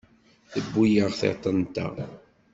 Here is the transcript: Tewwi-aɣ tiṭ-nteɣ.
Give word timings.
Tewwi-aɣ 0.51 1.11
tiṭ-nteɣ. 1.19 1.93